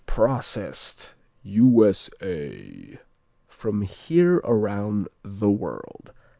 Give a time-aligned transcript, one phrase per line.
[0.07, 1.13] Processed
[1.43, 2.97] U.S.A.
[3.47, 6.11] From here around the world.